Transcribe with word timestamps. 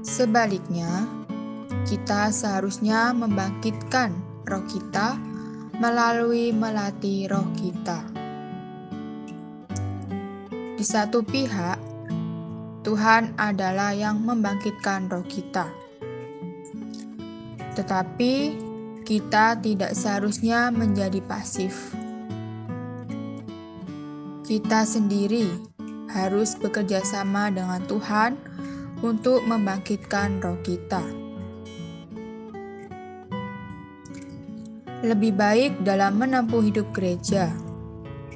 Sebaliknya, 0.00 1.04
kita 1.84 2.32
seharusnya 2.32 3.12
membangkitkan 3.12 4.16
roh 4.48 4.64
kita 4.64 5.20
melalui 5.76 6.56
melatih 6.56 7.28
roh 7.28 7.44
kita. 7.60 8.00
Di 10.80 10.84
satu 10.88 11.20
pihak, 11.20 11.76
Tuhan 12.80 13.36
adalah 13.36 13.92
yang 13.92 14.24
membangkitkan 14.24 15.12
roh 15.12 15.28
kita, 15.28 15.68
tetapi 17.76 18.69
kita 19.10 19.58
tidak 19.58 19.98
seharusnya 19.98 20.70
menjadi 20.70 21.18
pasif. 21.26 21.90
Kita 24.46 24.86
sendiri 24.86 25.50
harus 26.14 26.54
bekerja 26.54 27.02
sama 27.02 27.50
dengan 27.50 27.82
Tuhan 27.90 28.38
untuk 29.02 29.42
membangkitkan 29.42 30.38
roh 30.38 30.54
kita. 30.62 31.02
Lebih 35.02 35.34
baik 35.34 35.82
dalam 35.82 36.14
menempuh 36.14 36.62
hidup 36.62 36.86
gereja, 36.94 37.50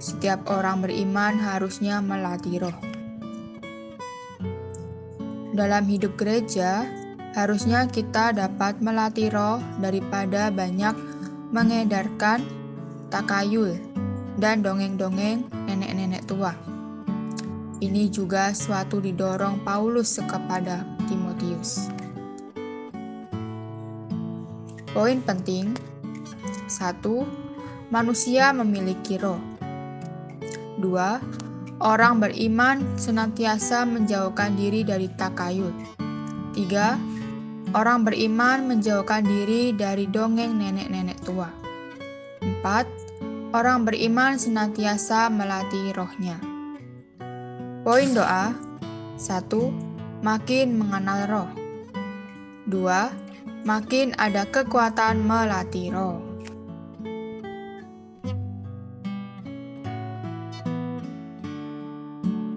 setiap 0.00 0.48
orang 0.48 0.80
beriman 0.80 1.36
harusnya 1.36 2.00
melatih 2.00 2.64
roh. 2.64 2.78
Dalam 5.52 5.84
hidup 5.84 6.16
gereja, 6.16 7.01
Harusnya 7.32 7.88
kita 7.88 8.36
dapat 8.36 8.80
melatih 8.84 9.32
roh 9.32 9.60
daripada 9.80 10.52
banyak 10.52 10.92
mengedarkan 11.52 12.44
takayul 13.08 13.76
dan 14.36 14.60
dongeng-dongeng 14.60 15.48
nenek-nenek 15.68 16.24
tua. 16.28 16.52
Ini 17.82 18.12
juga 18.12 18.52
suatu 18.52 19.00
didorong 19.00 19.64
Paulus 19.64 20.20
kepada 20.22 20.84
Timotius. 21.08 21.88
Poin 24.92 25.18
penting: 25.24 25.72
satu, 26.68 27.24
Manusia 27.92 28.56
memiliki 28.56 29.20
roh. 29.20 29.40
Dua, 30.80 31.20
Orang 31.82 32.22
beriman 32.22 32.78
senantiasa 32.94 33.82
menjauhkan 33.82 34.54
diri 34.54 34.86
dari 34.86 35.10
takayul. 35.18 35.74
Tiga, 36.54 36.94
Orang 37.72 38.04
beriman 38.04 38.68
menjauhkan 38.68 39.24
diri 39.24 39.72
dari 39.72 40.04
dongeng 40.04 40.60
nenek-nenek 40.60 41.16
tua. 41.24 41.48
4. 42.44 43.52
Orang 43.56 43.88
beriman 43.88 44.36
senantiasa 44.36 45.32
melatih 45.32 45.96
rohnya. 45.96 46.36
Poin 47.80 48.12
doa 48.12 48.52
1. 49.16 49.48
Makin 50.20 50.68
mengenal 50.76 51.20
roh 51.28 51.50
2. 52.68 53.64
Makin 53.64 54.20
ada 54.20 54.44
kekuatan 54.44 55.24
melatih 55.24 55.96
roh 55.96 56.31